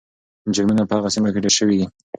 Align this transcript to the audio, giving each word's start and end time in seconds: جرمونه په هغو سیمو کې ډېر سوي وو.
جرمونه 0.55 0.83
په 0.89 0.93
هغو 0.97 1.13
سیمو 1.15 1.31
کې 1.33 1.39
ډېر 1.43 1.53
سوي 1.59 1.75
وو. 1.79 1.87